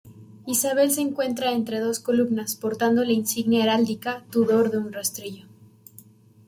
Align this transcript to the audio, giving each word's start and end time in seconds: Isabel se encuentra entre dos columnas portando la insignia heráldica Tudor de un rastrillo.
Isabel 0.47 0.89
se 0.89 1.01
encuentra 1.01 1.51
entre 1.51 1.79
dos 1.79 1.99
columnas 1.99 2.55
portando 2.55 3.03
la 3.05 3.11
insignia 3.11 3.61
heráldica 3.61 4.25
Tudor 4.31 4.71
de 4.71 4.79
un 4.79 4.91
rastrillo. 4.91 5.45